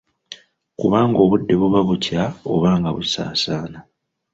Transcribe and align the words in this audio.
Kubanga 0.79 1.17
obudde 1.25 1.53
buba 1.61 1.79
bukya 1.87 2.23
oba 2.53 2.69
nga 2.77 2.89
busaasaana. 2.95 3.79